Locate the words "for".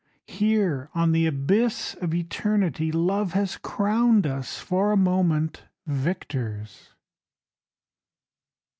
4.57-4.91